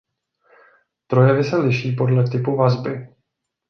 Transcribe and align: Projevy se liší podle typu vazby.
Projevy 1.07 1.43
se 1.43 1.57
liší 1.57 1.91
podle 1.95 2.29
typu 2.29 2.55
vazby. 2.55 3.07